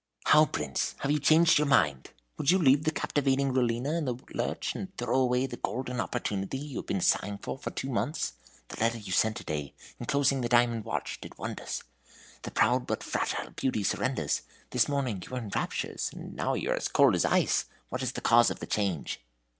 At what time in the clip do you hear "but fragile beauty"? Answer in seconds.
12.87-13.83